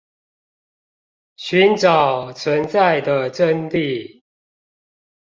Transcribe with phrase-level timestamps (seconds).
[1.37, 4.23] 尋找存在的真諦